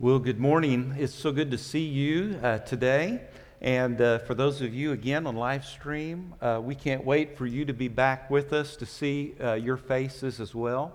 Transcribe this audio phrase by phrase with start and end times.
[0.00, 0.94] Well, good morning.
[0.96, 3.22] It's so good to see you uh, today.
[3.60, 7.46] And uh, for those of you again on live stream, uh, we can't wait for
[7.46, 10.92] you to be back with us to see uh, your faces as well.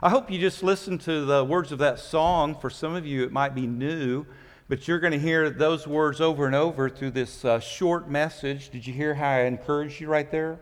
[0.00, 2.54] I hope you just listen to the words of that song.
[2.54, 4.24] For some of you, it might be new,
[4.68, 8.70] but you're going to hear those words over and over through this uh, short message.
[8.70, 10.60] Did you hear how I encouraged you right there?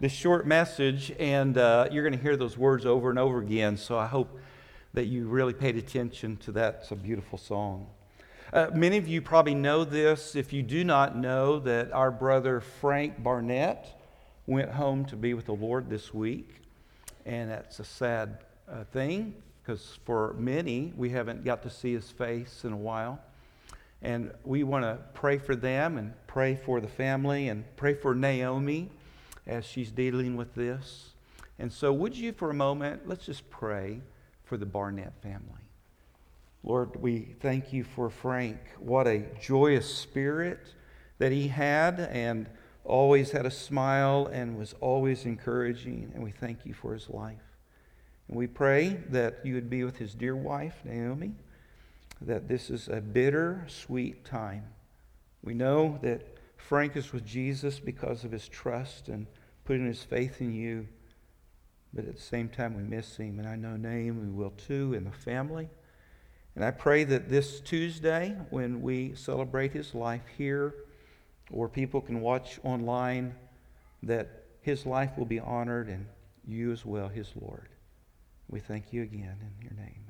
[0.00, 3.76] This short message, and uh, you're going to hear those words over and over again.
[3.76, 4.36] So I hope
[4.94, 6.78] that you really paid attention to that.
[6.80, 7.88] It's a beautiful song.
[8.52, 10.36] Uh, many of you probably know this.
[10.36, 14.00] If you do not know that our brother Frank Barnett
[14.46, 16.62] went home to be with the Lord this week,
[17.26, 18.38] and that's a sad
[18.70, 23.18] uh, thing because for many we haven't got to see his face in a while.
[24.00, 28.14] And we want to pray for them and pray for the family and pray for
[28.14, 28.90] Naomi
[29.46, 31.14] as she's dealing with this.
[31.58, 34.00] And so, would you, for a moment, let's just pray
[34.44, 35.64] for the Barnett family.
[36.62, 38.58] Lord, we thank you for Frank.
[38.78, 40.60] What a joyous spirit
[41.18, 42.48] that he had and
[42.84, 46.10] always had a smile and was always encouraging.
[46.14, 47.36] And we thank you for his life.
[48.28, 51.34] And we pray that you would be with his dear wife, Naomi,
[52.20, 54.64] that this is a bitter, sweet time.
[55.42, 59.26] We know that Frank is with Jesus because of his trust and
[59.66, 60.88] putting his faith in you.
[61.94, 63.38] But at the same time, we miss him.
[63.38, 65.68] And I know Naomi will too, and the family.
[66.56, 70.74] And I pray that this Tuesday, when we celebrate his life here,
[71.50, 73.34] or people can watch online,
[74.02, 76.06] that his life will be honored and
[76.46, 77.68] you as well, his Lord.
[78.48, 80.04] We thank you again in your name.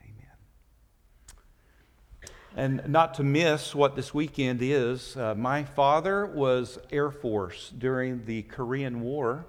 [2.56, 2.80] Amen.
[2.82, 8.26] And not to miss what this weekend is, uh, my father was Air Force during
[8.26, 9.46] the Korean War.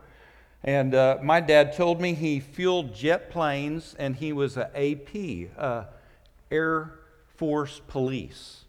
[0.66, 5.52] And uh, my dad told me he fueled jet planes and he was an AP,
[5.59, 5.83] uh,
[6.49, 6.95] Air
[7.38, 8.63] Force Police.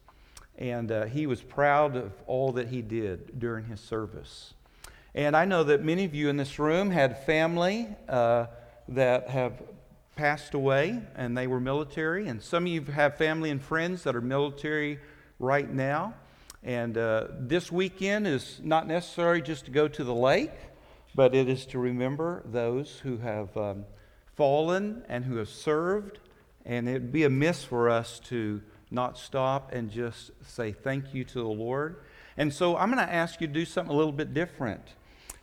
[0.59, 4.53] And uh, he was proud of all that he did during his service.
[5.15, 8.47] And I know that many of you in this room had family uh,
[8.89, 9.63] that have
[10.17, 12.29] passed away and they were military.
[12.29, 15.01] And some of you have family and friends that are military
[15.39, 16.13] right now.
[16.63, 20.53] And uh, this weekend is not necessary just to go to the lake
[21.17, 23.87] but it is to remember those who have um,
[24.35, 26.19] fallen and who have served.
[26.67, 28.61] And it would be amiss for us to
[28.91, 32.03] not stop and just say thank you to the Lord.
[32.37, 34.83] And so I'm going to ask you to do something a little bit different.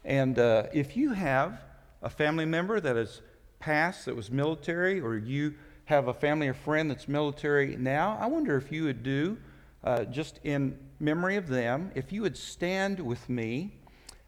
[0.05, 1.59] And uh, if you have
[2.03, 3.21] a family member that has
[3.59, 5.55] passed that was military, or you
[5.85, 9.37] have a family or friend that's military now, I wonder if you would do,
[9.83, 13.71] uh, just in memory of them, if you would stand with me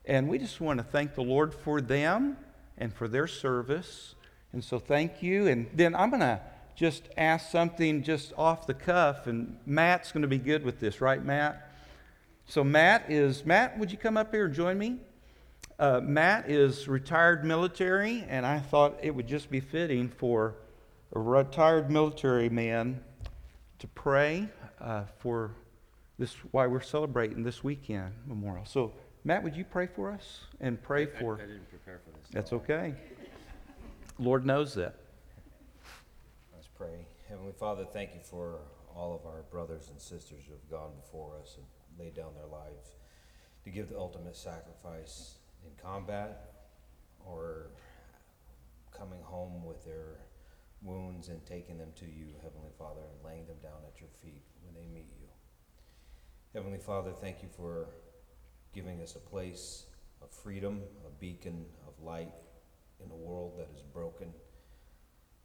[0.08, 2.38] and we just want to thank the Lord for them
[2.78, 4.16] and for their service.
[4.54, 5.48] And so thank you.
[5.48, 6.40] And then I'm going to
[6.76, 11.00] just ask something just off the cuff, and Matt's going to be good with this,
[11.00, 11.72] right, Matt?
[12.48, 14.98] So Matt is, Matt, would you come up here and join me?
[15.80, 20.56] Uh, Matt is retired military, and I thought it would just be fitting for
[21.14, 23.02] a retired military man
[23.80, 24.48] to pray
[24.80, 25.52] uh, for
[26.18, 28.66] this, why we're celebrating this weekend memorial.
[28.66, 28.94] So
[29.28, 31.40] Matt, would you pray for us and pray I, for?
[31.40, 32.30] I, I didn't prepare for this.
[32.32, 32.94] That's okay.
[34.20, 34.98] Lord knows that.
[36.54, 37.08] Let's pray.
[37.28, 38.60] Heavenly Father, thank you for
[38.96, 41.66] all of our brothers and sisters who have gone before us and
[42.00, 42.98] laid down their lives
[43.64, 46.52] to give the ultimate sacrifice in combat
[47.26, 47.72] or
[48.96, 50.20] coming home with their
[50.84, 54.44] wounds and taking them to you, Heavenly Father, and laying them down at your feet
[54.64, 55.28] when they meet you.
[56.54, 57.88] Heavenly Father, thank you for
[58.76, 59.86] giving us a place
[60.22, 62.34] of freedom, a beacon of light
[63.04, 64.28] in a world that is broken.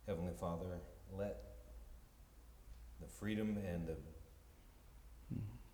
[0.07, 0.81] Heavenly Father,
[1.17, 1.37] let
[3.01, 3.97] the freedom and the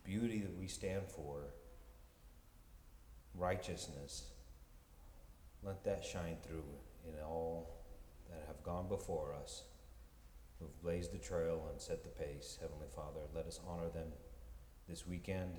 [0.04, 1.44] beauty that we stand for,
[3.34, 4.26] righteousness,
[5.62, 6.64] let that shine through
[7.08, 7.82] in all
[8.28, 9.62] that have gone before us,
[10.60, 12.58] who've blazed the trail and set the pace.
[12.60, 14.08] Heavenly Father, let us honor them
[14.88, 15.58] this weekend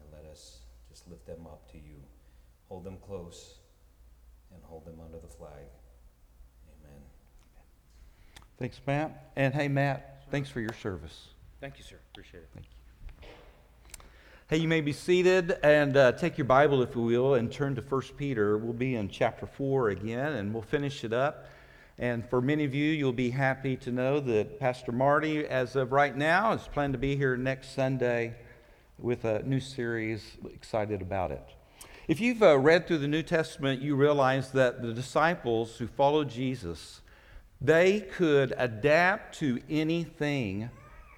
[0.00, 0.63] and let us
[0.94, 1.96] just lift them up to you.
[2.68, 3.54] Hold them close
[4.54, 5.66] and hold them under the flag.
[6.68, 7.00] Amen.
[8.60, 9.32] Thanks, Matt.
[9.34, 11.30] And hey, Matt, thanks for your service.
[11.60, 11.96] Thank you, sir.
[12.12, 12.48] Appreciate it.
[12.54, 13.28] Thank you.
[14.46, 17.74] Hey, you may be seated and uh, take your Bible, if you will, and turn
[17.74, 18.56] to 1 Peter.
[18.56, 21.46] We'll be in chapter 4 again, and we'll finish it up.
[21.98, 25.90] And for many of you, you'll be happy to know that Pastor Marty, as of
[25.90, 28.36] right now, is planned to be here next Sunday
[28.98, 30.36] with a new series.
[30.52, 31.46] Excited about it.
[32.06, 36.28] If you've uh, read through the New Testament, you realize that the disciples who followed
[36.28, 37.00] Jesus,
[37.60, 40.70] they could adapt to anything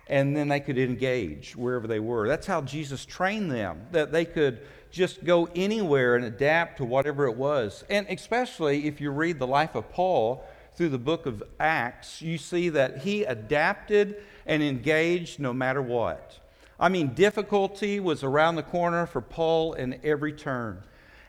[0.06, 2.28] and then they could engage wherever they were.
[2.28, 4.60] That's how Jesus trained them, that they could
[4.92, 7.84] just go anywhere and adapt to whatever it was.
[7.90, 10.44] And especially if you read the life of Paul
[10.76, 16.38] through the book of Acts, you see that he adapted and engaged no matter what.
[16.78, 20.82] I mean, difficulty was around the corner for Paul in every turn.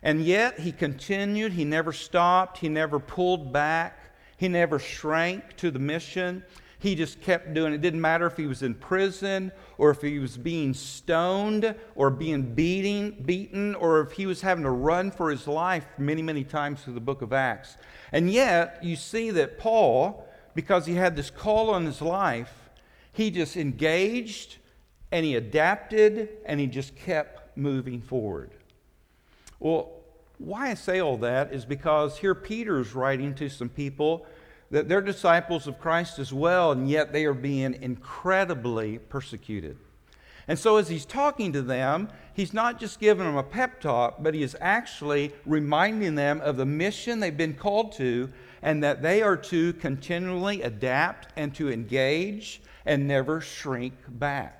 [0.03, 5.71] And yet he continued, he never stopped, he never pulled back, he never shrank to
[5.71, 6.44] the mission.
[6.79, 7.77] He just kept doing it.
[7.77, 12.11] It didn't matter if he was in prison or if he was being stoned or
[12.11, 16.44] being beating, beaten or if he was having to run for his life many, many
[16.44, 17.77] times through the book of Acts.
[18.11, 22.69] And yet, you see that Paul, because he had this call on his life,
[23.11, 24.57] he just engaged
[25.12, 28.51] and he adapted and he just kept moving forward.
[29.59, 29.92] Well,
[30.38, 34.25] why I say all that is because here Peter's writing to some people
[34.69, 39.77] that they're disciples of Christ as well, and yet they are being incredibly persecuted.
[40.50, 44.18] And so, as he's talking to them, he's not just giving them a pep talk,
[44.21, 48.30] but he is actually reminding them of the mission they've been called to
[48.62, 54.56] and that they are to continually adapt and to engage and never shrink back.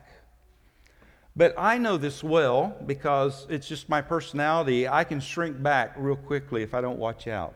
[1.38, 4.88] But I know this well because it's just my personality.
[4.88, 7.54] I can shrink back real quickly if I don't watch out.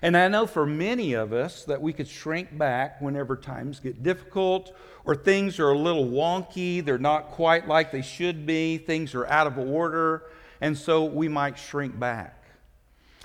[0.00, 4.02] And I know for many of us that we could shrink back whenever times get
[4.02, 4.74] difficult
[5.04, 9.26] or things are a little wonky, they're not quite like they should be, things are
[9.26, 10.22] out of order,
[10.62, 12.42] and so we might shrink back.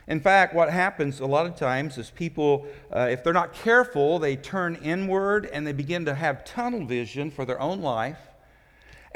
[0.08, 4.20] In fact, what happens a lot of times is people, uh, if they're not careful,
[4.20, 8.20] they turn inward and they begin to have tunnel vision for their own life.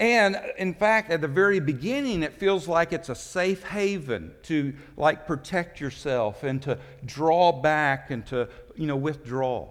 [0.01, 4.33] And uh, in fact, at the very beginning, it feels like it's a safe haven
[4.43, 9.69] to like protect yourself and to draw back and to, you know, withdraw.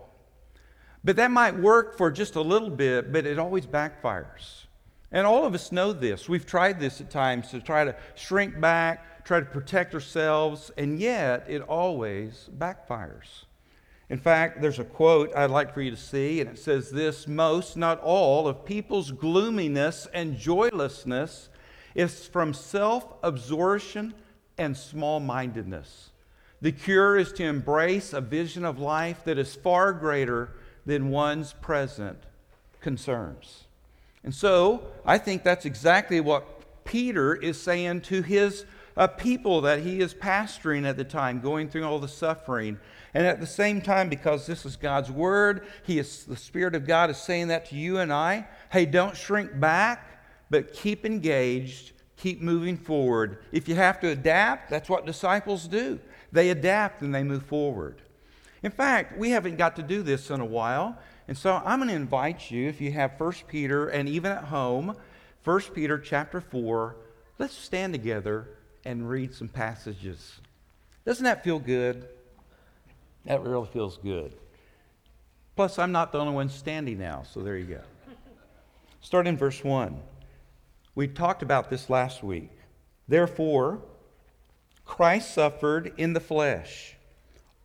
[1.02, 4.66] But that might work for just a little bit, but it always backfires.
[5.10, 6.28] And all of us know this.
[6.28, 11.00] We've tried this at times to try to shrink back, try to protect ourselves, and
[11.00, 13.46] yet it always backfires.
[14.10, 17.28] In fact, there's a quote I'd like for you to see, and it says this
[17.28, 21.48] Most, not all, of people's gloominess and joylessness
[21.94, 24.12] is from self absorption
[24.58, 26.10] and small mindedness.
[26.60, 30.50] The cure is to embrace a vision of life that is far greater
[30.84, 32.18] than one's present
[32.80, 33.64] concerns.
[34.24, 38.66] And so, I think that's exactly what Peter is saying to his
[38.96, 42.78] uh, people that he is pastoring at the time, going through all the suffering.
[43.12, 46.86] And at the same time, because this is God's word, he is, the Spirit of
[46.86, 48.46] God is saying that to you and I.
[48.70, 53.38] Hey, don't shrink back, but keep engaged, keep moving forward.
[53.50, 55.98] If you have to adapt, that's what disciples do.
[56.30, 58.00] They adapt and they move forward.
[58.62, 60.96] In fact, we haven't got to do this in a while.
[61.26, 64.44] And so I'm going to invite you, if you have 1 Peter and even at
[64.44, 64.96] home,
[65.44, 66.96] 1 Peter chapter 4,
[67.38, 68.48] let's stand together
[68.84, 70.40] and read some passages.
[71.04, 72.08] Doesn't that feel good?
[73.24, 74.32] That really feels good.
[75.56, 77.80] Plus, I'm not the only one standing now, so there you go.
[79.00, 80.00] Start in verse 1.
[80.94, 82.50] We talked about this last week.
[83.08, 83.82] Therefore,
[84.84, 86.96] Christ suffered in the flesh.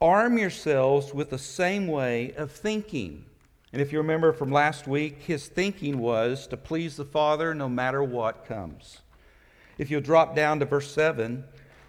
[0.01, 3.25] Arm yourselves with the same way of thinking.
[3.73, 7.67] And if you remember from last week, his thinking was to please the Father no
[7.67, 8.99] matter what comes.
[9.77, 11.43] If you'll drop down to verse 7,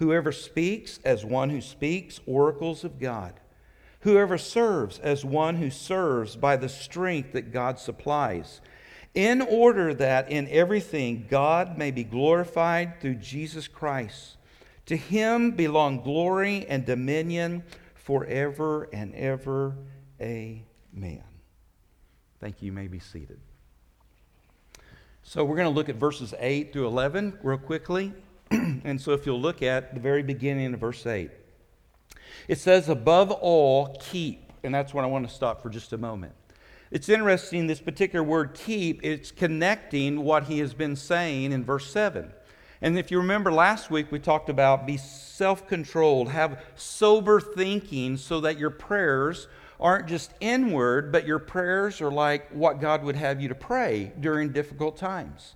[0.00, 3.34] Whoever speaks as one who speaks oracles of God.
[4.00, 8.62] Whoever serves as one who serves by the strength that God supplies,
[9.14, 14.38] in order that in everything God may be glorified through Jesus Christ.
[14.86, 17.62] To him belong glory and dominion
[17.94, 19.76] forever and ever.
[20.18, 21.22] Amen.
[22.40, 22.66] Thank you.
[22.66, 23.38] You may be seated.
[25.22, 28.14] So we're going to look at verses 8 through 11 real quickly.
[28.84, 31.30] and so if you'll look at the very beginning of verse 8,
[32.48, 34.52] it says, above all, keep.
[34.62, 36.32] And that's what I want to stop for just a moment.
[36.90, 41.88] It's interesting, this particular word keep, it's connecting what he has been saying in verse
[41.90, 42.32] 7.
[42.82, 48.16] And if you remember last week, we talked about be self controlled, have sober thinking
[48.16, 49.46] so that your prayers
[49.78, 54.12] aren't just inward, but your prayers are like what God would have you to pray
[54.18, 55.54] during difficult times.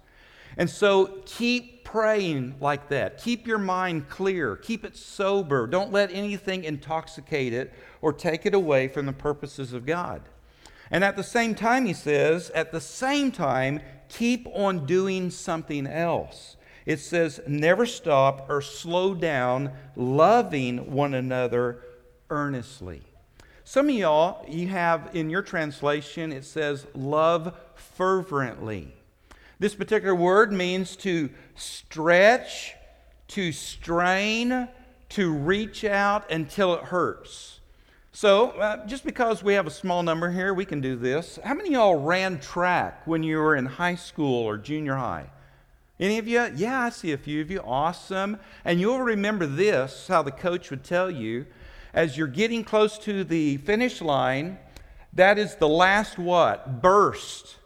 [0.56, 3.18] And so keep praying like that.
[3.18, 4.56] Keep your mind clear.
[4.56, 5.66] Keep it sober.
[5.66, 10.22] Don't let anything intoxicate it or take it away from the purposes of God.
[10.90, 15.86] And at the same time, he says, at the same time, keep on doing something
[15.86, 16.56] else.
[16.86, 21.80] It says, never stop or slow down loving one another
[22.28, 23.02] earnestly.
[23.64, 28.94] Some of y'all, you have in your translation, it says, love fervently.
[29.64, 32.74] This particular word means to stretch,
[33.28, 34.68] to strain,
[35.08, 37.60] to reach out until it hurts.
[38.12, 41.38] So, uh, just because we have a small number here, we can do this.
[41.42, 45.30] How many of y'all ran track when you were in high school or junior high?
[45.98, 46.46] Any of you?
[46.54, 47.62] Yeah, I see a few of you.
[47.64, 48.38] Awesome.
[48.66, 51.46] And you'll remember this how the coach would tell you
[51.94, 54.58] as you're getting close to the finish line,
[55.14, 56.82] that is the last what?
[56.82, 57.56] Burst.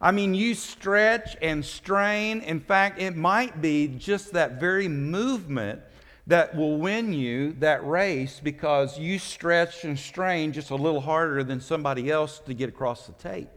[0.00, 2.40] I mean, you stretch and strain.
[2.40, 5.80] In fact, it might be just that very movement
[6.26, 11.44] that will win you that race because you stretch and strain just a little harder
[11.44, 13.48] than somebody else to get across the tape.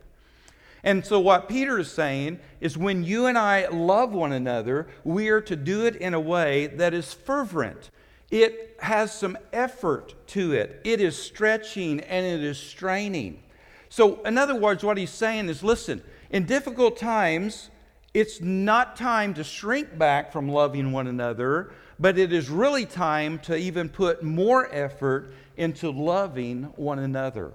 [0.84, 5.28] And so, what Peter is saying is when you and I love one another, we
[5.28, 7.90] are to do it in a way that is fervent.
[8.32, 13.44] It has some effort to it, it is stretching and it is straining.
[13.90, 17.70] So, in other words, what he's saying is listen, in difficult times,
[18.14, 23.40] it's not time to shrink back from loving one another, but it is really time
[23.40, 27.54] to even put more effort into loving one another.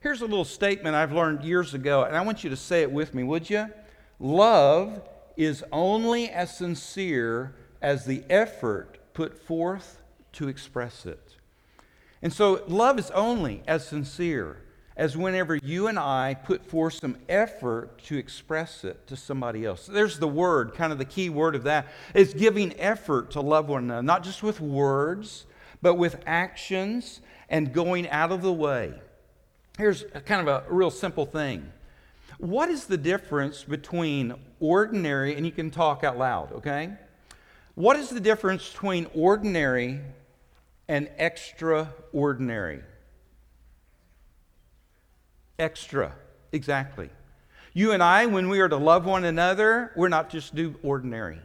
[0.00, 2.90] Here's a little statement I've learned years ago, and I want you to say it
[2.92, 3.66] with me, would you?
[4.20, 5.02] Love
[5.36, 10.00] is only as sincere as the effort put forth
[10.32, 11.36] to express it.
[12.22, 14.58] And so, love is only as sincere
[14.98, 19.86] as whenever you and I put forth some effort to express it to somebody else.
[19.86, 23.68] There's the word, kind of the key word of that, is giving effort to love
[23.68, 25.46] one another, not just with words,
[25.80, 28.92] but with actions and going out of the way.
[29.78, 31.72] Here's kind of a real simple thing.
[32.38, 36.90] What is the difference between ordinary, and you can talk out loud, okay?
[37.76, 40.00] What is the difference between ordinary
[40.88, 42.82] and extraordinary?
[45.58, 46.12] Extra,
[46.52, 47.10] exactly.
[47.72, 51.40] You and I, when we are to love one another, we're not just do ordinary.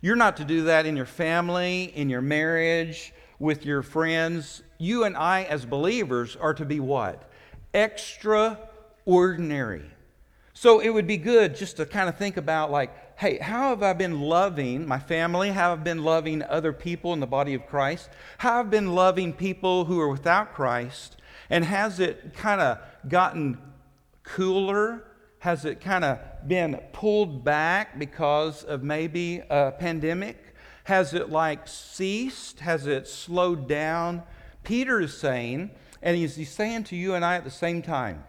[0.00, 4.62] You're not to do that in your family, in your marriage, with your friends.
[4.78, 7.30] You and I, as believers, are to be what?
[7.74, 9.84] extraordinary.
[10.54, 13.82] So it would be good just to kind of think about, like, hey, how have
[13.82, 15.50] I been loving my family?
[15.50, 18.08] How have I been loving other people in the body of Christ?
[18.38, 21.16] How have I been loving people who are without Christ?
[21.50, 23.58] And has it kind of gotten
[24.22, 25.04] cooler?
[25.38, 30.54] Has it kind of been pulled back because of maybe a pandemic?
[30.84, 32.60] Has it like ceased?
[32.60, 34.22] Has it slowed down?
[34.62, 35.70] Peter is saying
[36.02, 38.24] and he's, saying to you and I at the same time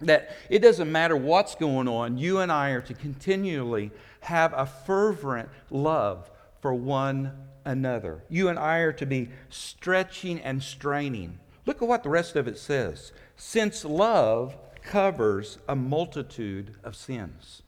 [0.00, 4.64] that it doesn't matter what's going on, you and I are to continually have a
[4.64, 7.32] fervent love for one
[7.66, 8.24] another.
[8.30, 11.38] You and I are to be stretching and straining.
[11.66, 13.12] Look at what the rest of it says.
[13.42, 17.62] Since love covers a multitude of sins.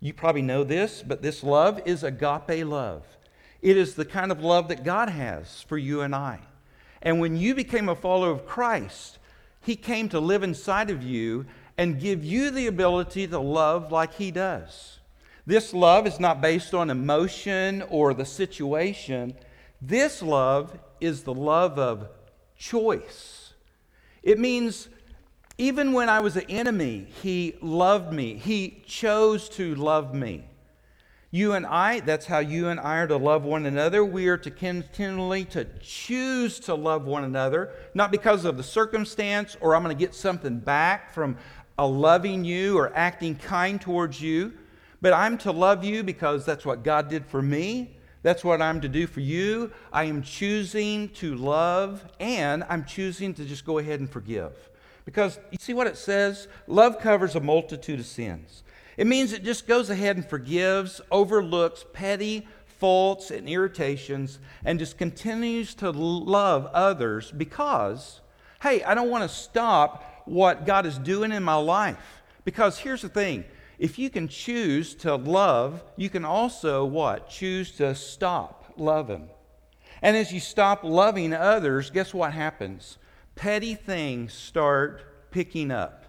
[0.00, 3.04] You probably know this, but this love is agape love.
[3.60, 6.40] It is the kind of love that God has for you and I.
[7.02, 9.18] And when you became a follower of Christ,
[9.60, 11.44] He came to live inside of you
[11.76, 15.00] and give you the ability to love like He does.
[15.46, 19.34] This love is not based on emotion or the situation.
[19.82, 22.08] This love is the love of
[22.56, 23.52] choice.
[24.22, 24.88] It means
[25.56, 30.44] even when I was an enemy, He loved me, He chose to love me.
[31.30, 34.04] You and I, that's how you and I are to love one another.
[34.04, 39.56] We are to continually to choose to love one another, not because of the circumstance
[39.60, 41.36] or I'm going to get something back from
[41.76, 44.52] a loving you or acting kind towards you,
[45.00, 47.96] but I'm to love you because that's what God did for me.
[48.22, 49.72] That's what I'm to do for you.
[49.92, 54.70] I am choosing to love and I'm choosing to just go ahead and forgive.
[55.04, 56.48] Because you see what it says?
[56.66, 58.62] Love covers a multitude of sins.
[58.96, 64.98] It means it just goes ahead and forgives, overlooks petty faults and irritations, and just
[64.98, 68.20] continues to love others because,
[68.62, 72.22] hey, I don't want to stop what God is doing in my life.
[72.44, 73.44] Because here's the thing
[73.78, 77.28] if you can choose to love, you can also what?
[77.28, 79.28] Choose to stop loving.
[80.02, 82.98] And as you stop loving others, guess what happens?
[83.34, 86.04] Petty things start picking up.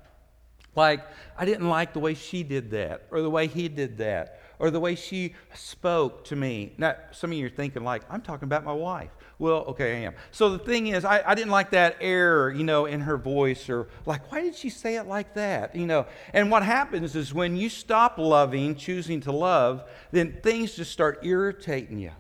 [0.76, 1.06] Like,
[1.38, 4.70] I didn't like the way she did that, or the way he did that, or
[4.70, 6.74] the way she spoke to me.
[6.78, 9.12] Now, some of you are thinking, like, I'm talking about my wife.
[9.40, 10.16] Well, okay, I am.
[10.32, 13.70] So the thing is, I, I didn't like that air, you know, in her voice,
[13.70, 15.76] or like, why did she say it like that?
[15.76, 20.76] You know, and what happens is when you stop loving, choosing to love, then things
[20.76, 22.12] just start irritating you.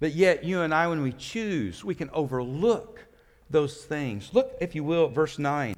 [0.00, 3.06] But yet, you and I, when we choose, we can overlook
[3.50, 4.30] those things.
[4.32, 5.74] Look, if you will, verse 9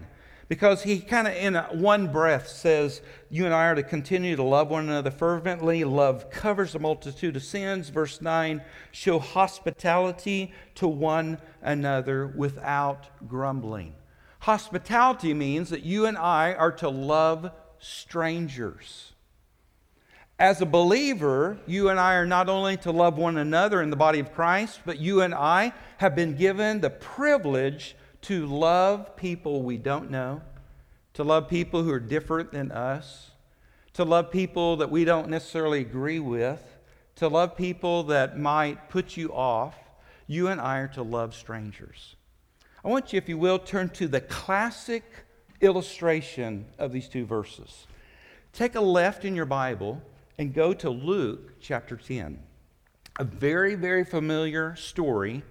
[0.52, 3.00] because he kind of in one breath says
[3.31, 5.83] you and i are to continue to love one another fervently.
[5.83, 7.88] Love covers a multitude of sins.
[7.88, 8.61] Verse 9
[8.91, 13.95] show hospitality to one another without grumbling.
[14.41, 19.14] Hospitality means that you and i are to love strangers
[20.43, 23.97] as a believer, you and I are not only to love one another in the
[23.97, 29.63] body of Christ, but you and I have been given the privilege to love people
[29.63, 30.43] we don't know,
[31.15, 33.31] to love people who are different than us,
[33.93, 36.61] to love people that we don't necessarily agree with,
[37.15, 39.77] to love people that might put you off.
[40.27, 42.17] You and I are to love strangers.
[42.85, 45.05] I want you, if you will, turn to the classic
[45.61, 47.87] illustration of these two verses.
[48.53, 50.03] Take a left in your Bible
[50.43, 52.39] and go to Luke chapter 10.
[53.19, 55.43] A very, very familiar story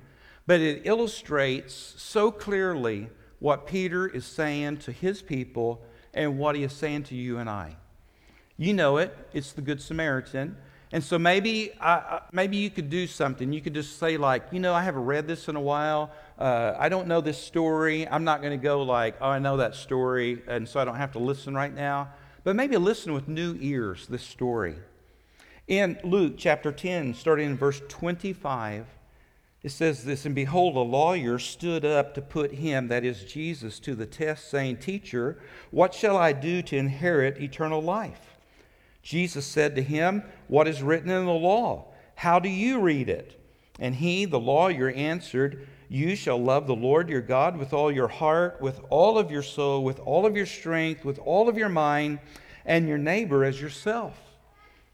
[0.47, 5.81] but it illustrates so clearly what Peter is saying to his people
[6.13, 7.77] and what he is saying to you and I.
[8.57, 10.57] You know it, it's the Good Samaritan.
[10.91, 13.53] And so maybe, uh, maybe you could do something.
[13.53, 16.11] You could just say, like, you know, I haven't read this in a while.
[16.37, 18.05] Uh, I don't know this story.
[18.05, 20.97] I'm not going to go like, oh, I know that story, and so I don't
[20.97, 22.09] have to listen right now.
[22.43, 24.75] But maybe listen with new ears this story.
[25.67, 28.85] In Luke chapter 10, starting in verse 25,
[29.63, 33.79] it says this, and behold, a lawyer stood up to put him, that is Jesus,
[33.79, 38.37] to the test, saying, Teacher, what shall I do to inherit eternal life?
[39.03, 41.85] Jesus said to him, What is written in the law?
[42.15, 43.40] How do you read it?
[43.79, 48.07] And he, the lawyer, answered, You shall love the Lord your God with all your
[48.07, 51.69] heart, with all of your soul, with all of your strength, with all of your
[51.69, 52.19] mind,
[52.65, 54.19] and your neighbor as yourself.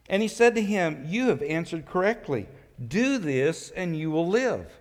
[0.10, 2.48] And he said to him, You have answered correctly.
[2.86, 4.72] Do this, and you will live.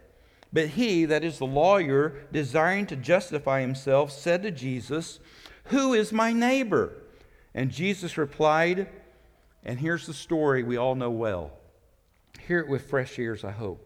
[0.53, 5.19] But he, that is the lawyer, desiring to justify himself, said to Jesus,
[5.65, 6.93] Who is my neighbor?
[7.55, 8.89] And Jesus replied,
[9.67, 11.51] and here's the story we all know well.
[12.47, 13.86] Hear it with fresh ears, I hope.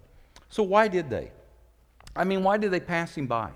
[0.51, 1.31] So, why did they?
[2.15, 3.49] I mean, why did they pass him by?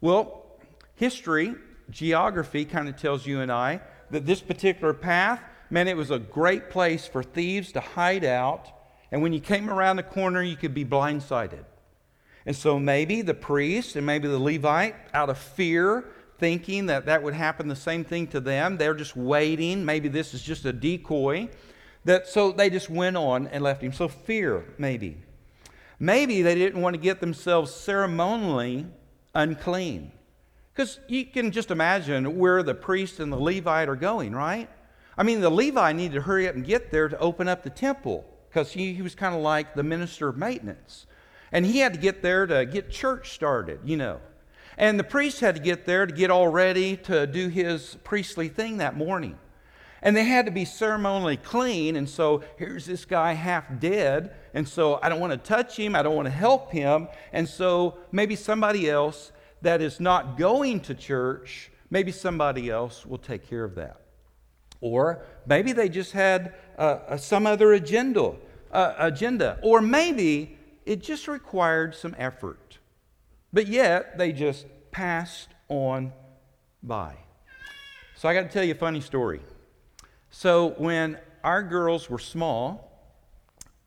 [0.00, 0.58] Well,
[0.96, 1.54] history,
[1.90, 6.18] geography kind of tells you and I that this particular path man, it was a
[6.18, 8.68] great place for thieves to hide out.
[9.12, 11.64] And when you came around the corner, you could be blindsided.
[12.44, 16.04] And so maybe the priest and maybe the Levite, out of fear,
[16.38, 19.84] thinking that that would happen the same thing to them, they're just waiting.
[19.84, 21.48] Maybe this is just a decoy.
[22.06, 23.92] That, so they just went on and left him.
[23.92, 25.18] So fear, maybe.
[26.02, 28.86] Maybe they didn't want to get themselves ceremonially
[29.34, 30.12] unclean.
[30.72, 34.70] Because you can just imagine where the priest and the Levite are going, right?
[35.18, 37.70] I mean, the Levi needed to hurry up and get there to open up the
[37.70, 41.06] temple because he, he was kind of like the minister of maintenance.
[41.52, 44.20] And he had to get there to get church started, you know.
[44.78, 48.48] And the priest had to get there to get all ready to do his priestly
[48.48, 49.38] thing that morning.
[50.02, 51.96] And they had to be ceremonially clean.
[51.96, 54.34] And so here's this guy half dead.
[54.54, 55.94] And so I don't want to touch him.
[55.94, 57.08] I don't want to help him.
[57.32, 59.32] And so maybe somebody else
[59.62, 64.00] that is not going to church, maybe somebody else will take care of that.
[64.80, 68.36] Or maybe they just had uh, some other agenda,
[68.72, 69.58] uh, agenda.
[69.62, 72.78] Or maybe it just required some effort.
[73.52, 76.12] But yet they just passed on
[76.82, 77.16] by.
[78.16, 79.40] So I got to tell you a funny story.
[80.30, 82.90] So when our girls were small,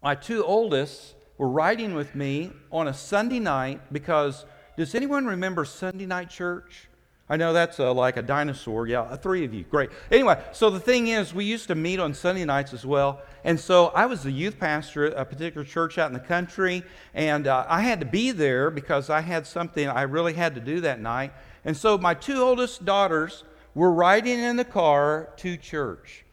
[0.01, 4.45] my two oldest were riding with me on a Sunday night because
[4.77, 6.89] does anyone remember Sunday night church?
[7.29, 8.85] I know that's a, like a dinosaur.
[8.85, 9.63] Yeah, three of you.
[9.63, 9.91] Great.
[10.11, 13.21] Anyway, so the thing is, we used to meet on Sunday nights as well.
[13.45, 16.83] And so I was the youth pastor at a particular church out in the country.
[17.13, 20.61] And uh, I had to be there because I had something I really had to
[20.61, 21.31] do that night.
[21.63, 26.25] And so my two oldest daughters were riding in the car to church.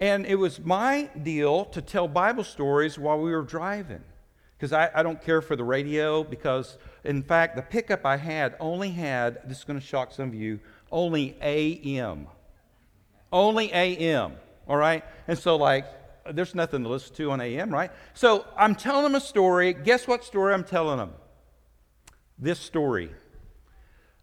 [0.00, 4.02] And it was my deal to tell Bible stories while we were driving.
[4.56, 8.56] Because I, I don't care for the radio, because in fact, the pickup I had
[8.58, 12.26] only had, this is going to shock some of you, only AM.
[13.32, 14.32] Only AM,
[14.66, 15.04] all right?
[15.28, 15.86] And so, like,
[16.34, 17.90] there's nothing to listen to on AM, right?
[18.14, 19.72] So I'm telling them a story.
[19.72, 21.12] Guess what story I'm telling them?
[22.38, 23.10] This story.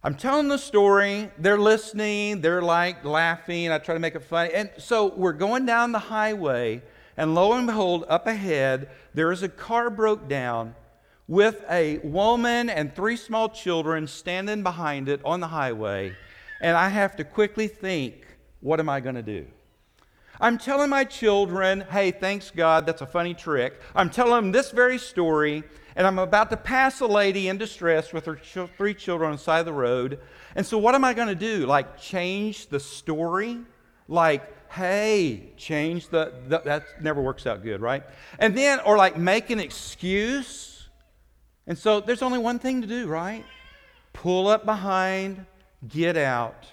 [0.05, 4.53] I'm telling the story, they're listening, they're like laughing, I try to make it funny.
[4.53, 6.83] And so we're going down the highway,
[7.17, 10.75] and lo and behold, up ahead, there is a car broke down
[11.27, 16.13] with a woman and three small children standing behind it on the highway.
[16.61, 18.27] And I have to quickly think,
[18.59, 19.47] what am I going to do?
[20.39, 23.81] I'm telling my children, hey, thanks God, that's a funny trick.
[23.95, 25.63] I'm telling them this very story,
[25.95, 29.37] and I'm about to pass a lady in distress with her ch- three children on
[29.37, 30.19] the side of the road.
[30.55, 31.65] And so, what am I going to do?
[31.65, 33.59] Like, change the story?
[34.07, 38.03] Like, hey, change the, the, that never works out good, right?
[38.39, 40.89] And then, or like, make an excuse.
[41.65, 43.45] And so, there's only one thing to do, right?
[44.11, 45.45] Pull up behind,
[45.87, 46.65] get out.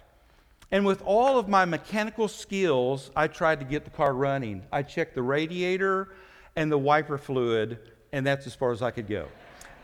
[0.73, 4.63] And with all of my mechanical skills, I tried to get the car running.
[4.73, 6.09] I checked the radiator
[6.57, 7.79] and the wiper fluid,
[8.13, 9.29] and that's as far as I could go.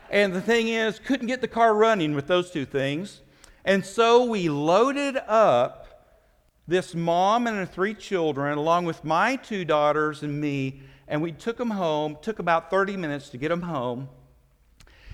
[0.09, 3.21] And the thing is, couldn't get the car running with those two things.
[3.65, 5.87] And so we loaded up
[6.67, 11.31] this mom and her three children, along with my two daughters and me, and we
[11.31, 12.17] took them home.
[12.21, 14.09] Took about 30 minutes to get them home.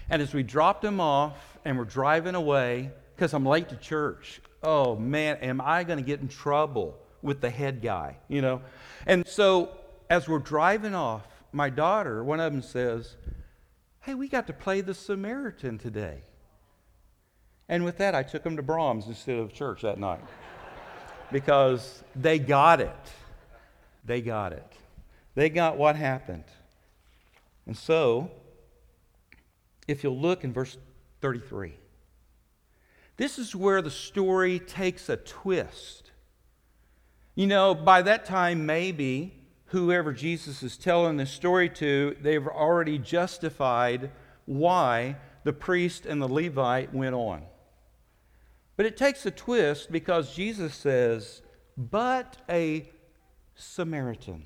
[0.09, 4.41] And as we dropped them off and we're driving away, because I'm late to church,
[4.61, 8.61] oh man, am I going to get in trouble with the head guy, you know?
[9.05, 9.71] And so
[10.09, 11.25] as we're driving off,
[11.55, 13.15] my daughter, one of them says,
[14.01, 16.19] Hey, we got to play the Samaritan today.
[17.67, 20.21] And with that, I took them to Braum's instead of church that night
[21.31, 22.95] because they got it.
[24.03, 24.73] They got it.
[25.33, 26.43] They got what happened.
[27.65, 28.29] And so,
[29.87, 30.77] if you'll look in verse
[31.21, 31.73] 33.
[33.17, 36.11] This is where the story takes a twist.
[37.33, 39.44] You know, by that time, maybe
[39.75, 44.09] whoever Jesus is telling this story to, they've already justified
[44.45, 47.43] why the priest and the Levite went on.
[48.77, 51.41] But it takes a twist because Jesus says,
[51.75, 52.89] but a
[53.55, 54.45] Samaritan.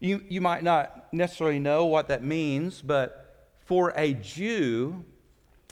[0.00, 5.04] You, you might not necessarily know what that means, but for a Jew,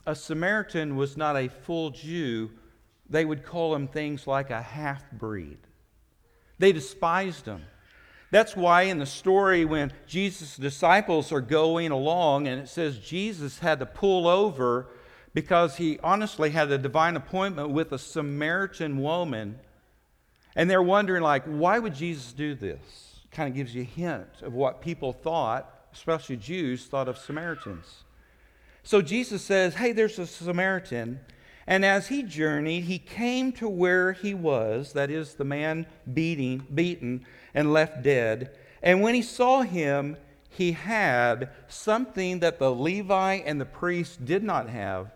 [0.06, 2.50] a Samaritan was not a full Jew.
[3.08, 5.58] They would call him things like a half breed.
[6.60, 7.64] They despised him.
[8.30, 13.58] That's why in the story, when Jesus' disciples are going along, and it says Jesus
[13.58, 14.88] had to pull over
[15.34, 19.58] because he honestly had a divine appointment with a Samaritan woman.
[20.54, 23.20] And they're wondering, like, why would Jesus do this?
[23.32, 28.04] Kind of gives you a hint of what people thought, especially Jews, thought of Samaritans.
[28.82, 31.20] So Jesus says, Hey, there's a Samaritan.
[31.66, 36.66] And as he journeyed, he came to where he was, that is, the man beating,
[36.74, 38.56] beaten and left dead.
[38.82, 40.16] And when he saw him,
[40.48, 45.12] he had something that the Levi and the priest did not have.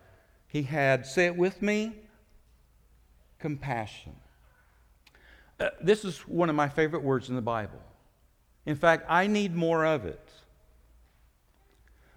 [0.47, 1.92] He had, say it with me,
[3.38, 4.14] compassion.
[5.59, 7.81] Uh, this is one of my favorite words in the Bible.
[8.66, 10.31] In fact, I need more of it.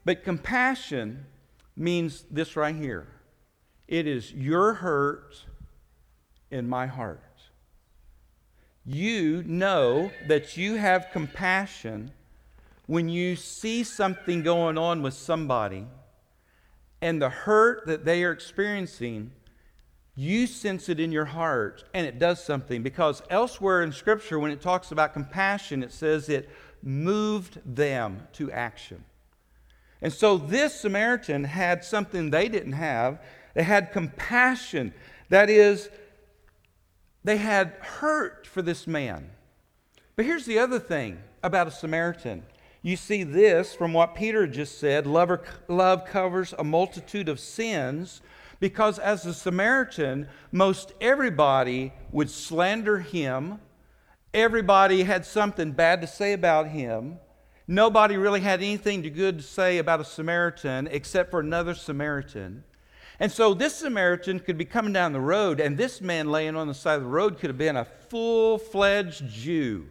[0.05, 1.25] But compassion
[1.75, 3.07] means this right here
[3.87, 5.45] it is your hurt
[6.51, 7.21] in my heart.
[8.89, 12.11] You know that you have compassion
[12.85, 15.85] when you see something going on with somebody
[17.01, 19.31] and the hurt that they are experiencing,
[20.15, 24.51] you sense it in your heart and it does something because elsewhere in Scripture, when
[24.51, 26.49] it talks about compassion, it says it
[26.81, 29.03] moved them to action.
[30.01, 33.21] And so this Samaritan had something they didn't have.
[33.53, 34.93] They had compassion.
[35.27, 35.89] That is,
[37.23, 39.29] they had hurt for this man.
[40.15, 42.43] But here's the other thing about a Samaritan.
[42.81, 48.21] You see this from what Peter just said love, love covers a multitude of sins
[48.59, 53.59] because as a Samaritan, most everybody would slander him.
[54.33, 57.19] Everybody had something bad to say about him.
[57.67, 62.63] Nobody really had anything good to say about a Samaritan except for another Samaritan.
[63.19, 66.67] And so this Samaritan could be coming down the road, and this man laying on
[66.67, 69.87] the side of the road could have been a full fledged Jew.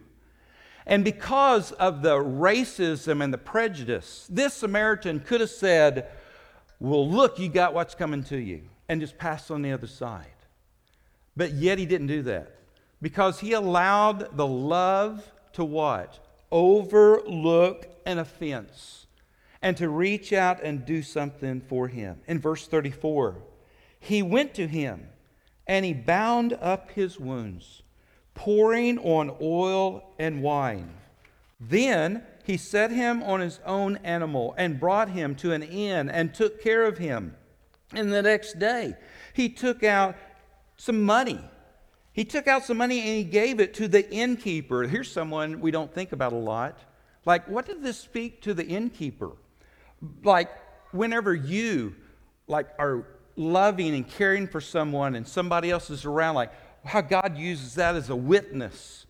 [0.85, 6.07] And because of the racism and the prejudice, this Samaritan could have said,
[6.79, 10.27] Well, look, you got what's coming to you, and just passed on the other side.
[11.35, 12.53] But yet he didn't do that.
[13.01, 16.19] because he allowed the love to what?
[16.51, 19.06] Overlook an offense
[19.61, 22.19] and to reach out and do something for him.
[22.27, 23.37] In verse 34,
[23.99, 25.07] he went to him
[25.65, 27.81] and he bound up his wounds,
[28.33, 30.93] pouring on oil and wine.
[31.59, 36.33] Then he set him on his own animal and brought him to an inn and
[36.33, 37.35] took care of him.
[37.93, 38.95] And the next day
[39.33, 40.15] he took out
[40.77, 41.39] some money.
[42.13, 44.83] He took out some money and he gave it to the innkeeper.
[44.83, 46.79] Here's someone we don't think about a lot.
[47.25, 49.31] Like, what did this speak to the innkeeper?
[50.23, 50.49] Like,
[50.91, 51.95] whenever you
[52.47, 53.05] like are
[53.35, 56.51] loving and caring for someone and somebody else is around, like
[56.85, 59.05] how God uses that as a witness.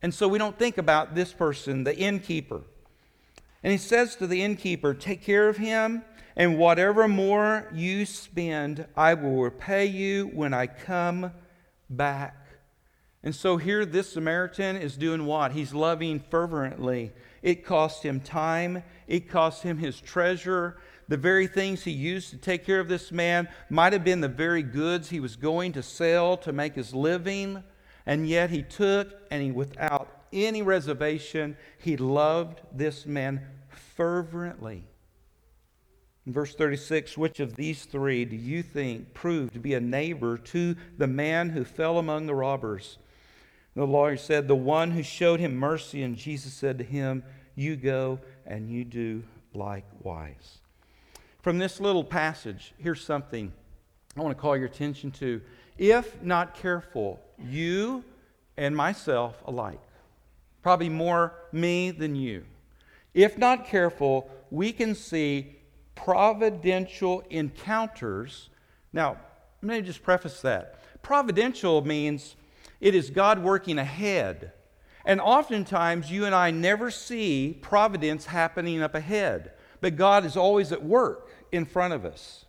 [0.00, 2.62] And so we don't think about this person, the innkeeper.
[3.62, 6.02] And he says to the innkeeper, Take care of him,
[6.34, 11.32] and whatever more you spend, I will repay you when I come
[11.88, 12.36] back.
[13.22, 15.52] And so here, this Samaritan is doing what?
[15.52, 17.12] He's loving fervently.
[17.40, 22.38] It cost him time, it cost him his treasure, the very things he used to
[22.38, 25.82] take care of this man might have been the very goods he was going to
[25.82, 27.62] sell to make his living,
[28.06, 34.86] and yet he took and he, without any reservation, he loved this man fervently.
[36.24, 40.38] In verse 36, which of these three do you think proved to be a neighbor
[40.38, 42.96] to the man who fell among the robbers?
[43.74, 46.02] The lawyer said, The one who showed him mercy.
[46.02, 49.22] And Jesus said to him, You go and you do
[49.54, 50.58] likewise.
[51.40, 53.52] From this little passage, here's something
[54.16, 55.40] I want to call your attention to.
[55.78, 58.04] If not careful, you
[58.56, 59.80] and myself alike,
[60.62, 62.44] probably more me than you,
[63.14, 65.56] if not careful, we can see
[65.94, 68.50] providential encounters.
[68.92, 69.16] Now,
[69.62, 71.02] let me just preface that.
[71.02, 72.36] Providential means
[72.80, 74.52] it is God working ahead.
[75.04, 80.70] And oftentimes, you and I never see providence happening up ahead, but God is always
[80.70, 82.44] at work in front of us.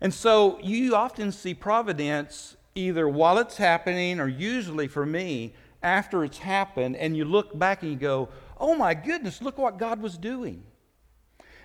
[0.00, 6.24] And so you often see providence either while it's happening or usually for me after
[6.24, 10.00] it's happened, and you look back and you go, oh my goodness, look what God
[10.00, 10.62] was doing.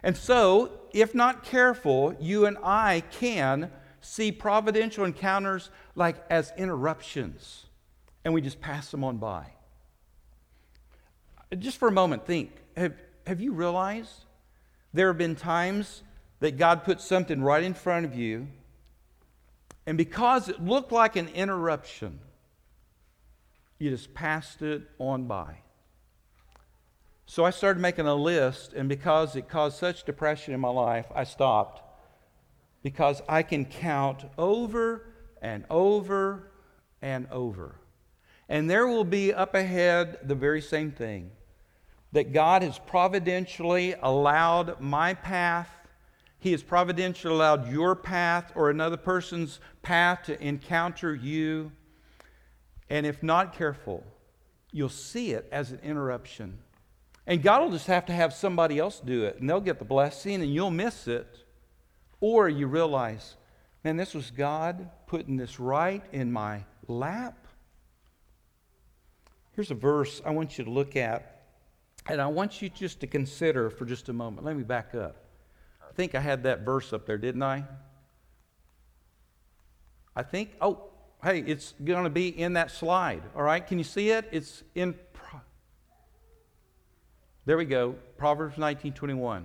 [0.03, 3.71] And so, if not careful, you and I can
[4.01, 7.65] see providential encounters like as interruptions,
[8.23, 9.47] and we just pass them on by.
[11.57, 12.93] Just for a moment, think have,
[13.25, 14.25] have you realized
[14.93, 16.03] there have been times
[16.39, 18.47] that God put something right in front of you,
[19.85, 22.19] and because it looked like an interruption,
[23.79, 25.57] you just passed it on by.
[27.25, 31.05] So I started making a list, and because it caused such depression in my life,
[31.13, 31.83] I stopped.
[32.81, 35.05] Because I can count over
[35.41, 36.51] and over
[37.01, 37.75] and over.
[38.47, 41.31] And there will be up ahead the very same thing
[42.11, 45.69] that God has providentially allowed my path
[46.39, 51.71] he has providentially allowed your path or another person's path to encounter you.
[52.89, 54.05] And if not careful,
[54.71, 56.59] you'll see it as an interruption.
[57.27, 59.85] And God will just have to have somebody else do it, and they'll get the
[59.85, 61.45] blessing, and you'll miss it.
[62.21, 63.35] Or you realize,
[63.83, 67.47] man, this was God putting this right in my lap.
[69.51, 71.28] Here's a verse I want you to look at,
[72.09, 74.45] and I want you just to consider for just a moment.
[74.45, 75.29] Let me back up
[75.89, 77.63] I think I had that verse up there, didn't I?
[80.15, 80.83] I think, oh,
[81.23, 83.23] hey, it's going to be in that slide.
[83.35, 84.29] All right, can you see it?
[84.31, 84.95] It's in.
[87.45, 89.43] There we go, Proverbs 19:21.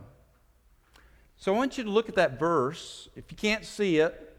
[1.36, 3.08] So I want you to look at that verse.
[3.16, 4.36] If you can't see it,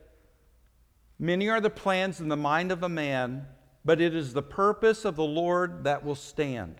[1.18, 3.48] many are the plans in the mind of a man,
[3.84, 6.76] but it is the purpose of the Lord that will stand.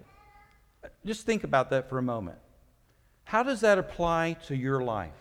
[1.06, 2.38] Just think about that for a moment.
[3.26, 5.12] How does that apply to your life?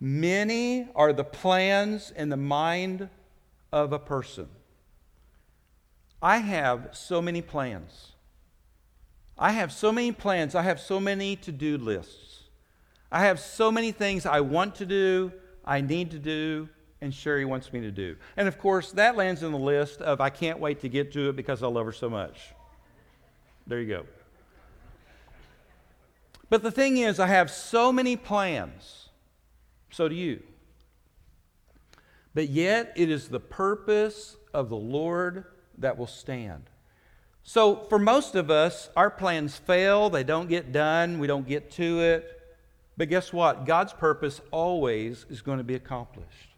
[0.00, 3.08] Many are the plans in the mind
[3.72, 4.48] of a person.
[6.20, 8.12] I have so many plans.
[9.38, 10.54] I have so many plans.
[10.54, 12.44] I have so many to do lists.
[13.10, 15.32] I have so many things I want to do,
[15.64, 16.68] I need to do,
[17.02, 18.16] and Sherry wants me to do.
[18.36, 21.28] And of course, that lands in the list of I can't wait to get to
[21.28, 22.54] it because I love her so much.
[23.66, 24.06] There you go.
[26.52, 29.08] But the thing is, I have so many plans.
[29.90, 30.42] So do you.
[32.34, 35.46] But yet, it is the purpose of the Lord
[35.78, 36.64] that will stand.
[37.42, 41.70] So, for most of us, our plans fail, they don't get done, we don't get
[41.70, 42.42] to it.
[42.98, 43.64] But guess what?
[43.64, 46.50] God's purpose always is going to be accomplished.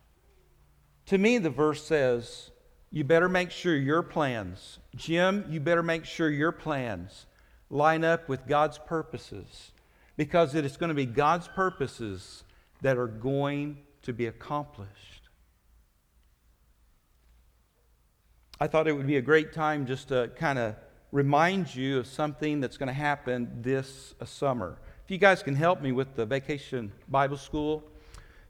[1.06, 2.50] To me, the verse says,
[2.90, 7.26] you better make sure your plans, Jim, you better make sure your plans
[7.70, 9.70] line up with God's purposes
[10.16, 12.44] because it is going to be God's purposes
[12.82, 14.90] that are going to be accomplished.
[18.60, 20.76] I thought it would be a great time just to kind of
[21.10, 24.78] remind you of something that's going to happen this uh, summer.
[25.04, 27.82] If you guys can help me with the vacation Bible school.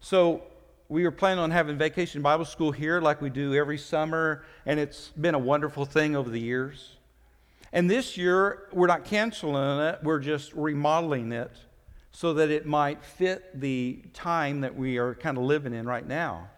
[0.01, 0.43] So,
[0.89, 4.79] we were planning on having vacation Bible school here like we do every summer, and
[4.79, 6.97] it's been a wonderful thing over the years.
[7.75, 11.51] And this year, we're not canceling it, we're just remodeling it
[12.13, 16.07] so that it might fit the time that we are kind of living in right
[16.07, 16.49] now.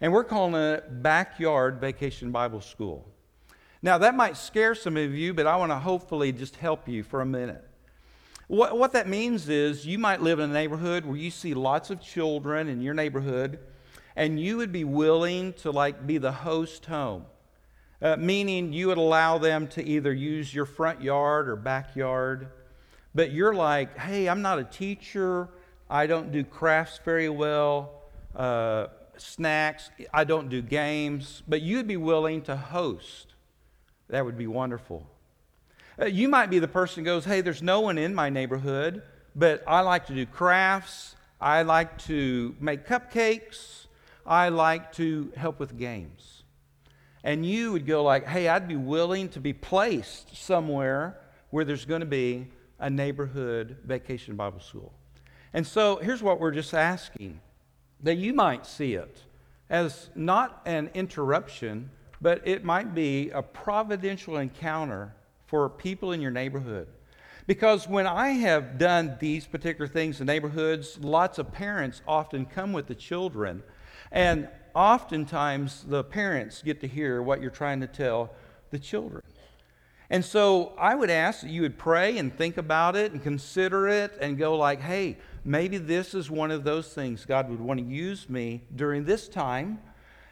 [0.00, 3.04] And we're calling it Backyard Vacation Bible School.
[3.82, 7.02] Now, that might scare some of you, but I want to hopefully just help you
[7.02, 7.68] for a minute.
[8.46, 11.90] What, what that means is you might live in a neighborhood where you see lots
[11.90, 13.58] of children in your neighborhood,
[14.14, 17.24] and you would be willing to like be the host home.
[18.02, 22.48] Uh, meaning you would allow them to either use your front yard or backyard.
[23.14, 25.48] But you're like, hey, I'm not a teacher.
[25.90, 28.86] I don't do crafts very well, uh,
[29.16, 29.90] snacks.
[30.14, 31.42] I don't do games.
[31.46, 33.34] But you'd be willing to host.
[34.08, 35.06] That would be wonderful.
[36.00, 39.02] Uh, you might be the person who goes, hey, there's no one in my neighborhood,
[39.36, 41.16] but I like to do crafts.
[41.40, 43.86] I like to make cupcakes.
[44.24, 46.39] I like to help with games.
[47.22, 51.18] And you would go like, hey, I'd be willing to be placed somewhere
[51.50, 54.92] where there's going to be a neighborhood vacation Bible school.
[55.52, 57.40] And so here's what we're just asking
[58.02, 59.18] that you might see it
[59.68, 65.14] as not an interruption, but it might be a providential encounter
[65.46, 66.88] for people in your neighborhood.
[67.46, 72.72] Because when I have done these particular things in neighborhoods, lots of parents often come
[72.72, 73.62] with the children.
[74.12, 78.32] And oftentimes the parents get to hear what you're trying to tell
[78.70, 79.22] the children.
[80.08, 83.86] And so I would ask that you would pray and think about it and consider
[83.86, 87.78] it and go like, hey, maybe this is one of those things God would want
[87.78, 89.78] to use me during this time.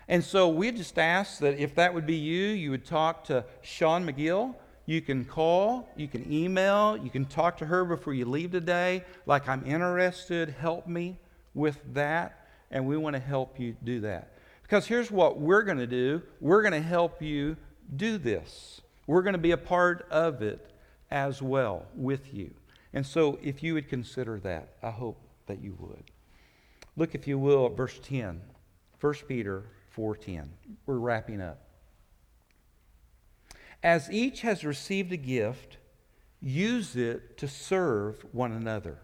[0.09, 3.45] And so we just ask that if that would be you, you would talk to
[3.63, 4.55] Sean McGill
[4.89, 9.05] you can call, you can email, you can talk to her before you leave today,
[9.27, 11.19] like, I'm interested, help me
[11.53, 12.48] with that.
[12.71, 14.33] And we want to help you do that.
[14.63, 17.57] Because here's what we're going to do we're going to help you
[17.97, 18.81] do this.
[19.07, 20.71] We're going to be a part of it
[21.11, 22.53] as well with you.
[22.93, 26.05] And so, if you would consider that, I hope that you would.
[26.97, 28.41] Look, if you will, at verse 10,
[29.01, 29.65] 1 Peter
[29.97, 30.49] 4.10.
[30.87, 31.61] We're wrapping up.
[33.83, 35.79] As each has received a gift,
[36.41, 38.99] use it to serve one another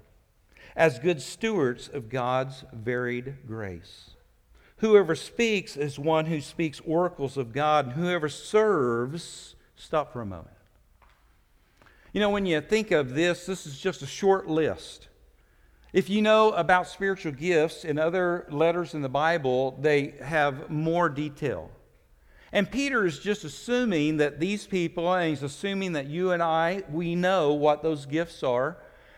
[0.77, 4.11] as good stewards of God's varied grace.
[4.79, 10.27] Whoever speaks is one who speaks oracles of God, and whoever serves, stop for a
[10.27, 10.49] moment.
[12.13, 15.09] You know, when you think of this, this is just a short list.
[15.93, 21.09] If you know about spiritual gifts in other letters in the Bible, they have more
[21.09, 21.71] detail.
[22.53, 26.83] And Peter is just assuming that these people, and he's assuming that you and I,
[26.91, 28.77] we know what those gifts are,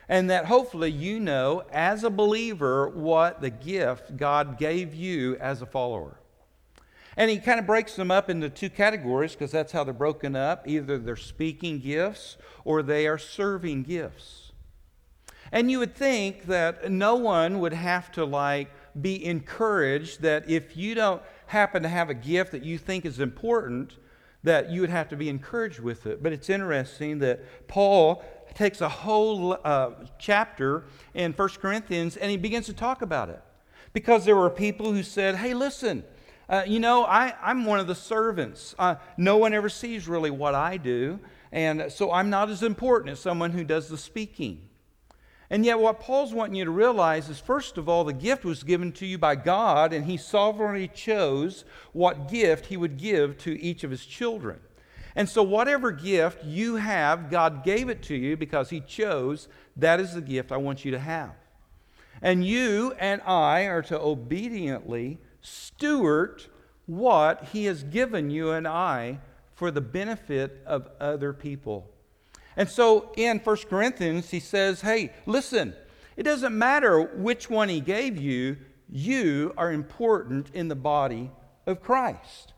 [0.09, 5.63] and that hopefully you know as a believer what the gift God gave you as
[5.63, 6.19] a follower.
[7.17, 10.37] And he kind of breaks them up into two categories because that's how they're broken
[10.37, 10.69] up.
[10.69, 14.53] Either they're speaking gifts or they are serving gifts.
[15.51, 20.77] And you would think that no one would have to like be encouraged that if
[20.77, 23.97] you don't happen to have a gift that you think is important,
[24.43, 26.23] that you would have to be encouraged with it.
[26.23, 28.23] But it's interesting that Paul
[28.55, 33.43] takes a whole uh, chapter in 1 Corinthians and he begins to talk about it.
[33.93, 36.05] Because there were people who said, hey, listen,
[36.49, 38.75] uh, you know, I, I'm one of the servants.
[38.79, 41.19] Uh, no one ever sees really what I do.
[41.51, 44.61] And so I'm not as important as someone who does the speaking.
[45.49, 48.65] And yet, what Paul's wanting you to realize is first of all, the gift was
[48.65, 53.61] given to you by God, and he sovereignly chose what gift he would give to
[53.61, 54.59] each of his children.
[55.15, 60.01] And so, whatever gift you have, God gave it to you because he chose that
[60.01, 61.33] is the gift I want you to have.
[62.21, 66.43] And you and I are to obediently steward
[66.87, 69.21] what he has given you and I
[69.55, 71.91] for the benefit of other people.
[72.57, 75.75] And so in 1 Corinthians, he says, hey, listen,
[76.17, 78.57] it doesn't matter which one he gave you,
[78.89, 81.31] you are important in the body
[81.67, 82.55] of Christ.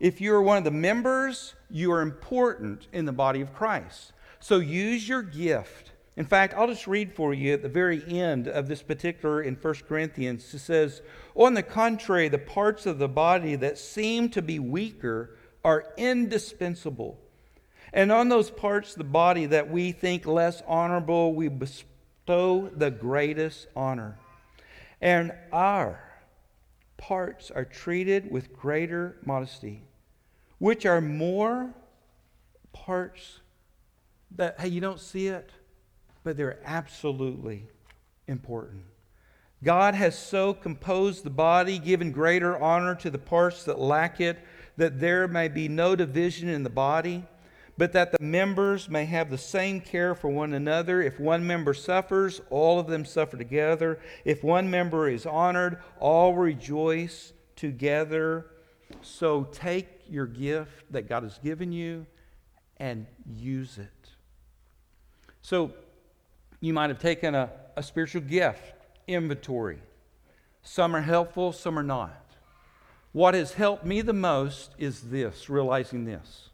[0.00, 4.12] If you're one of the members, you are important in the body of Christ.
[4.40, 5.92] So use your gift.
[6.16, 9.54] In fact, I'll just read for you at the very end of this particular in
[9.54, 10.52] 1 Corinthians.
[10.52, 11.02] It says,
[11.34, 17.18] On the contrary, the parts of the body that seem to be weaker are indispensable.
[17.92, 22.90] And on those parts of the body that we think less honorable, we bestow the
[22.90, 24.18] greatest honor.
[25.00, 26.00] And our
[26.96, 29.82] parts are treated with greater modesty,
[30.58, 31.74] which are more
[32.72, 33.40] parts
[34.36, 35.50] that, hey, you don't see it,
[36.22, 37.66] but they're absolutely
[38.28, 38.82] important.
[39.62, 44.38] God has so composed the body, given greater honor to the parts that lack it,
[44.76, 47.24] that there may be no division in the body,
[47.80, 51.00] but that the members may have the same care for one another.
[51.00, 53.98] If one member suffers, all of them suffer together.
[54.26, 58.48] If one member is honored, all rejoice together.
[59.00, 62.04] So take your gift that God has given you
[62.76, 64.10] and use it.
[65.40, 65.72] So
[66.60, 68.74] you might have taken a, a spiritual gift
[69.06, 69.78] inventory.
[70.62, 72.34] Some are helpful, some are not.
[73.12, 76.49] What has helped me the most is this, realizing this.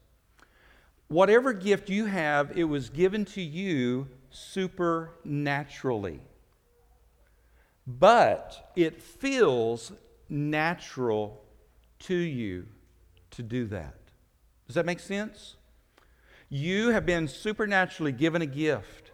[1.09, 6.21] Whatever gift you have, it was given to you supernaturally.
[7.87, 9.93] But it feels
[10.29, 11.45] natural
[12.01, 12.67] to you
[13.31, 13.95] to do that.
[14.67, 15.57] Does that make sense?
[16.49, 19.06] You have been supernaturally given a gift.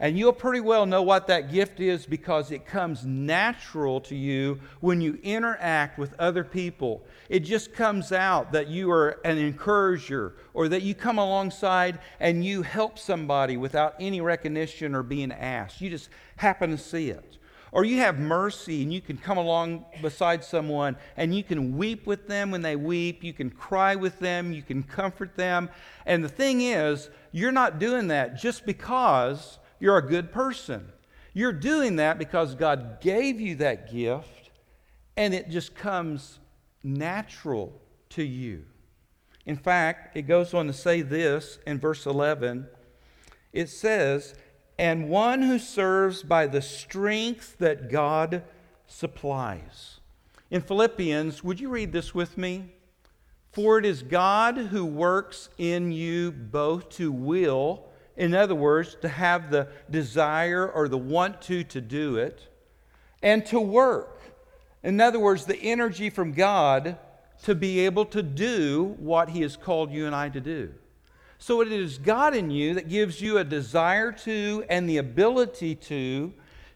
[0.00, 4.60] And you'll pretty well know what that gift is because it comes natural to you
[4.80, 7.04] when you interact with other people.
[7.28, 12.44] It just comes out that you are an encourager or that you come alongside and
[12.44, 15.80] you help somebody without any recognition or being asked.
[15.80, 17.38] You just happen to see it.
[17.70, 22.06] Or you have mercy and you can come along beside someone and you can weep
[22.06, 23.22] with them when they weep.
[23.22, 24.52] You can cry with them.
[24.52, 25.68] You can comfort them.
[26.06, 30.92] And the thing is, you're not doing that just because you're a good person.
[31.32, 34.50] You're doing that because God gave you that gift
[35.16, 36.38] and it just comes
[36.82, 38.64] natural to you.
[39.46, 42.66] In fact, it goes on to say this in verse 11.
[43.52, 44.34] It says,
[44.78, 48.42] and one who serves by the strength that God
[48.86, 50.00] supplies.
[50.50, 52.66] In Philippians, would you read this with me?
[53.50, 57.87] For it is God who works in you both to will,
[58.18, 62.48] in other words, to have the desire or the want to to do it,
[63.22, 64.20] and to work.
[64.82, 66.98] In other words, the energy from God
[67.44, 70.74] to be able to do what He has called you and I to do.
[71.38, 75.76] So it is God in you that gives you a desire to and the ability
[75.76, 76.32] to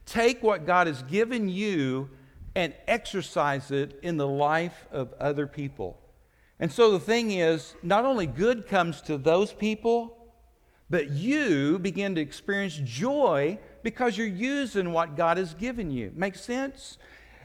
[0.07, 2.09] take what God has given you
[2.55, 5.99] and exercise it in the life of other people.
[6.61, 10.22] And so the thing is, not only good comes to those people,
[10.93, 16.13] but you begin to experience joy because you're using what God has given you.
[16.15, 16.99] Make sense?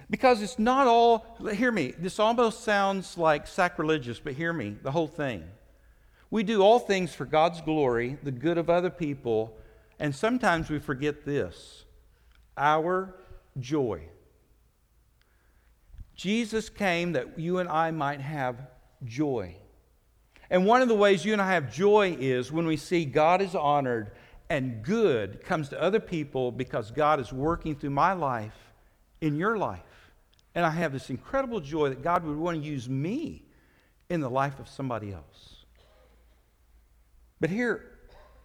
[0.10, 4.92] Because it's not all, hear me, this almost sounds like sacrilegious, but hear me, the
[4.92, 5.46] whole thing.
[6.30, 9.58] We do all things for God's glory, the good of other people,
[9.98, 11.86] and sometimes we forget this
[12.58, 13.16] our
[13.58, 14.10] joy.
[16.16, 18.68] Jesus came that you and I might have
[19.06, 19.56] joy.
[20.50, 23.42] And one of the ways you and I have joy is when we see God
[23.42, 24.12] is honored
[24.50, 28.56] and good comes to other people because God is working through my life
[29.20, 29.82] in your life.
[30.56, 33.44] And I have this incredible joy that God would want to use me
[34.10, 35.66] in the life of somebody else.
[37.40, 37.92] But here,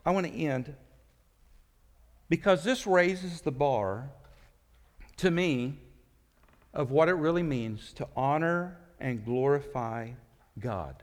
[0.04, 0.74] I want to end
[2.28, 4.10] because this raises the bar
[5.18, 5.78] to me
[6.74, 10.10] of what it really means to honor and glorify
[10.58, 11.02] God.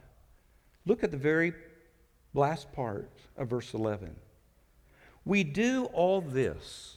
[0.86, 1.52] Look at the very
[2.34, 4.16] last part of verse 11.
[5.24, 6.96] We do all this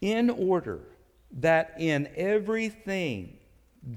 [0.00, 0.80] in order
[1.32, 3.38] that in everything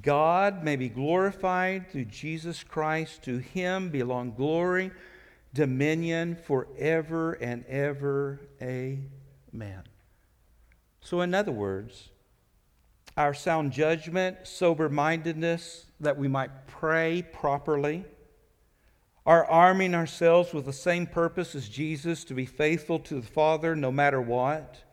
[0.01, 3.23] God may be glorified through Jesus Christ.
[3.23, 4.91] To him belong glory
[5.53, 8.39] dominion forever and ever.
[8.61, 9.83] Amen.
[11.01, 12.09] So, in other words,
[13.17, 18.05] our sound judgment, sober mindedness, that we might pray properly,
[19.25, 23.75] our arming ourselves with the same purpose as Jesus to be faithful to the Father
[23.75, 24.83] no matter what,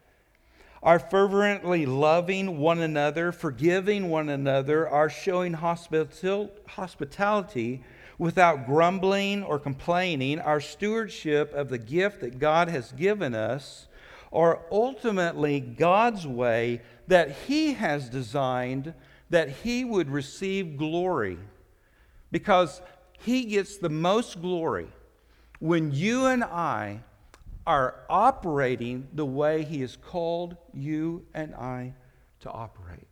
[0.82, 7.82] are fervently loving one another, forgiving one another, are showing hospitality
[8.18, 13.88] without grumbling or complaining, our stewardship of the gift that God has given us
[14.32, 18.94] are ultimately God's way that He has designed
[19.30, 21.38] that He would receive glory.
[22.30, 22.82] Because
[23.18, 24.88] He gets the most glory
[25.58, 27.00] when you and I
[27.66, 31.94] are operating the way He has called you and I
[32.40, 33.08] to operate.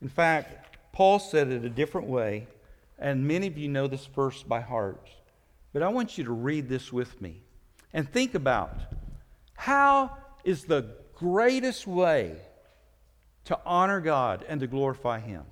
[0.00, 2.46] In fact, Paul said it a different way
[2.98, 5.08] and many of you know this verse by heart,
[5.72, 7.42] but I want you to read this with me
[7.92, 8.78] and think about
[9.54, 12.36] how is the greatest way
[13.46, 15.44] to honor God and to glorify Him?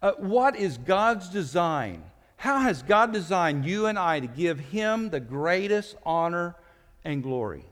[0.00, 2.02] Uh, what is God's design?
[2.42, 6.56] How has God designed you and I to give Him the greatest honor
[7.04, 7.64] and glory?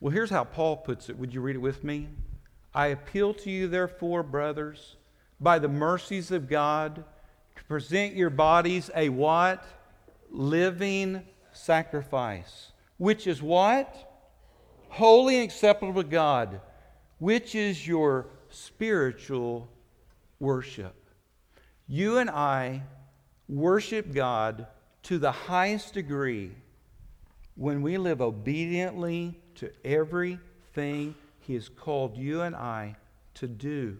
[0.00, 1.18] Well, here's how Paul puts it.
[1.18, 2.08] Would you read it with me?
[2.74, 4.96] I appeal to you, therefore, brothers,
[5.38, 7.04] by the mercies of God,
[7.56, 9.62] to present your bodies a what?
[10.30, 12.72] Living sacrifice.
[12.96, 14.16] Which is what?
[14.88, 16.58] Holy and acceptable to God,
[17.18, 19.68] which is your spiritual
[20.40, 21.03] worship.
[21.86, 22.82] You and I
[23.48, 24.66] worship God
[25.04, 26.52] to the highest degree
[27.56, 32.96] when we live obediently to everything He has called you and I
[33.34, 33.98] to do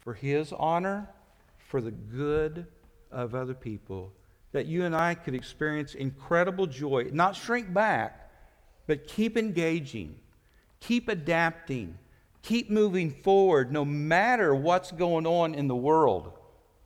[0.00, 1.08] for His honor,
[1.56, 2.66] for the good
[3.10, 4.12] of other people,
[4.52, 8.30] that you and I could experience incredible joy, not shrink back,
[8.86, 10.16] but keep engaging,
[10.80, 11.96] keep adapting,
[12.42, 16.32] keep moving forward no matter what's going on in the world.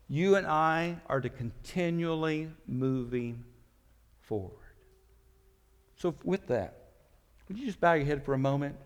[0.08, 3.44] You and I are to continually moving
[4.20, 4.52] forward.
[5.96, 6.76] So, with that,
[7.48, 8.76] would you just bow your head for a moment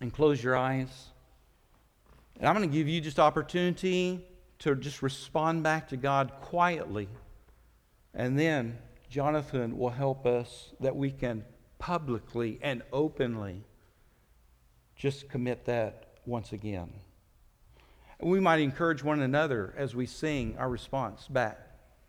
[0.00, 1.08] and close your eyes?
[2.38, 4.26] And I'm going to give you just opportunity
[4.60, 7.08] to just respond back to God quietly.
[8.12, 8.78] And then
[9.08, 11.44] Jonathan will help us that we can
[11.78, 13.62] publicly and openly
[14.96, 16.90] just commit that once again.
[18.24, 21.60] We might encourage one another as we sing our response back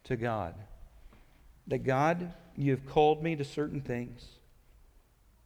[0.06, 0.56] to God.
[1.68, 4.26] That God, you have called me to certain things.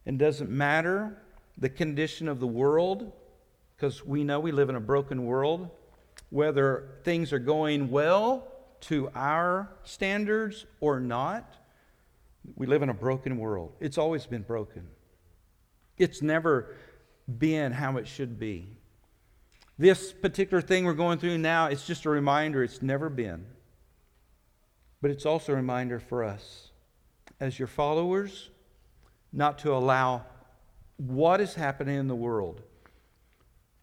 [0.05, 1.17] And doesn't matter
[1.57, 3.11] the condition of the world,
[3.75, 5.69] because we know we live in a broken world,
[6.29, 8.47] whether things are going well
[8.81, 11.55] to our standards or not,
[12.55, 13.73] we live in a broken world.
[13.79, 14.87] It's always been broken.
[15.97, 16.75] It's never
[17.39, 18.78] been how it should be.
[19.79, 23.45] This particular thing we're going through now, it's just a reminder it's never been.
[25.01, 26.71] But it's also a reminder for us
[27.39, 28.49] as your followers
[29.31, 30.25] not to allow
[30.97, 32.61] what is happening in the world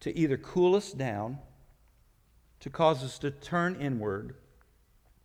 [0.01, 1.39] to either cool us down,
[2.59, 4.35] to cause us to turn inward,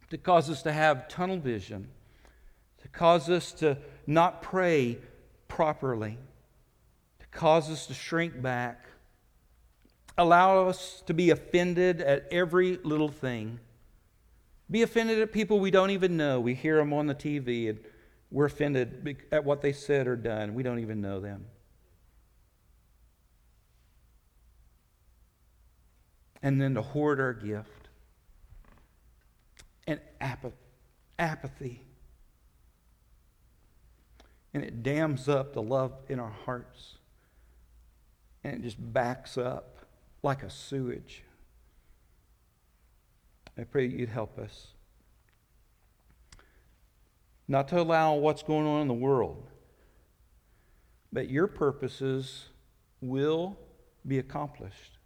[0.09, 1.87] to cause us to have tunnel vision,
[2.81, 4.97] to cause us to not pray
[5.49, 6.17] properly,
[7.19, 8.87] to cause us to shrink back,
[10.17, 13.61] allow us to be offended at every little thing.
[14.71, 16.41] Be offended at people we don't even know.
[16.41, 17.81] We hear them on the TV and
[18.31, 20.55] we're offended at what they said or done.
[20.55, 21.45] We don't even know them.
[26.43, 27.69] And then to hoard our gift.
[29.87, 30.01] And
[31.19, 31.83] apathy.
[34.55, 36.97] And it dams up the love in our hearts.
[38.43, 39.72] And it just backs up
[40.23, 41.25] like a sewage.
[43.59, 44.69] I pray you'd help us
[47.49, 49.47] not to allow what's going on in the world,
[51.13, 52.47] but your purposes
[53.01, 53.59] will
[54.07, 54.99] be accomplished.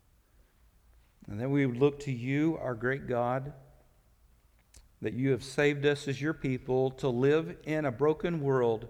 [1.28, 3.52] And then we would look to you, our great God,
[5.02, 8.86] that you have saved us as your people to live in a broken world,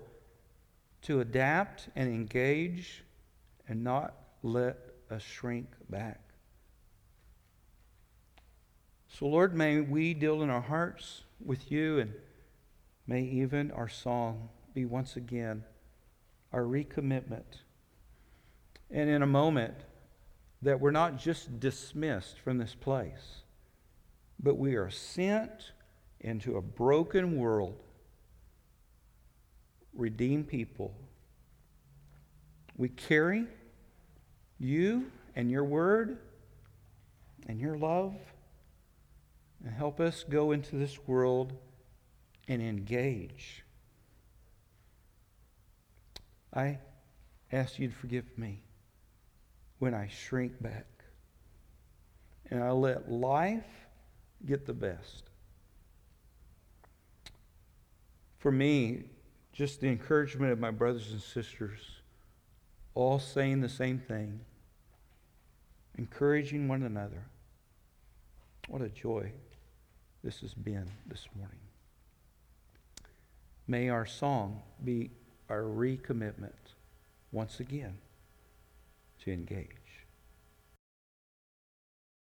[1.03, 3.05] to adapt and engage
[3.69, 4.77] and not let
[5.11, 6.21] us shrink back.
[9.09, 12.13] So, Lord, may we deal in our hearts with you and
[13.07, 15.65] May even our song be once again
[16.53, 17.61] our recommitment.
[18.91, 19.75] And in a moment,
[20.63, 23.43] that we're not just dismissed from this place,
[24.43, 25.73] but we are sent
[26.21, 27.77] into a broken world,
[29.95, 30.95] redeemed people.
[32.77, 33.47] We carry
[34.59, 36.19] you and your word
[37.47, 38.15] and your love
[39.63, 41.53] and help us go into this world
[42.49, 43.63] and engage.
[46.53, 46.79] I
[47.53, 48.63] ask you to forgive me
[49.79, 50.87] when I shrink back
[52.51, 53.65] and I let life
[54.47, 55.25] get the best.
[58.39, 59.05] For me,
[59.53, 61.81] just the encouragement of my brothers and sisters,
[62.95, 64.41] all saying the same thing,
[65.97, 67.23] encouraging one another.
[68.69, 69.33] What a joy
[70.23, 71.59] this has been this morning.
[73.69, 75.11] May our song be
[75.49, 76.75] our recommitment
[77.33, 77.99] once again
[79.23, 79.86] to engage.